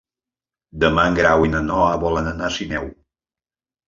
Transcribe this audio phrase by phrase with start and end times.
[0.83, 2.89] Demà en Grau i na Noa volen anar a Sineu.